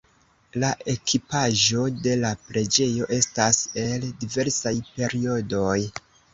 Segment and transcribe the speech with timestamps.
[0.61, 5.79] La ekipaĵo de la preĝejo estas el diversaj periodoj.